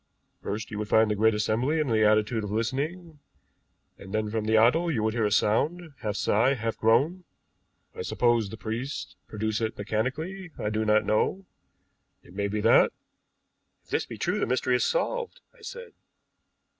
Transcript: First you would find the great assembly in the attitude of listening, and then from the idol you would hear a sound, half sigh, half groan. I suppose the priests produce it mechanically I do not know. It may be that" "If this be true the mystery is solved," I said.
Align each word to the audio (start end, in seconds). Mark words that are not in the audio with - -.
First 0.41 0.71
you 0.71 0.79
would 0.79 0.87
find 0.87 1.11
the 1.11 1.15
great 1.15 1.35
assembly 1.35 1.79
in 1.79 1.85
the 1.85 2.03
attitude 2.03 2.43
of 2.43 2.49
listening, 2.51 3.19
and 3.99 4.11
then 4.11 4.31
from 4.31 4.45
the 4.45 4.57
idol 4.57 4.89
you 4.91 5.03
would 5.03 5.13
hear 5.13 5.27
a 5.27 5.31
sound, 5.31 5.93
half 5.99 6.15
sigh, 6.15 6.55
half 6.55 6.75
groan. 6.75 7.23
I 7.93 8.01
suppose 8.01 8.49
the 8.49 8.57
priests 8.57 9.15
produce 9.27 9.61
it 9.61 9.77
mechanically 9.77 10.49
I 10.57 10.71
do 10.71 10.85
not 10.85 11.05
know. 11.05 11.45
It 12.23 12.33
may 12.33 12.47
be 12.47 12.61
that" 12.61 12.91
"If 13.83 13.91
this 13.91 14.07
be 14.07 14.17
true 14.17 14.39
the 14.39 14.47
mystery 14.47 14.75
is 14.75 14.83
solved," 14.85 15.39
I 15.53 15.61
said. 15.61 15.91